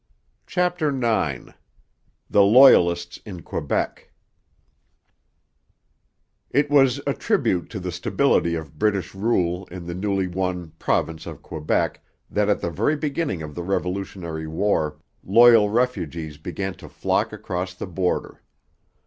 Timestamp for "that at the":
12.31-12.71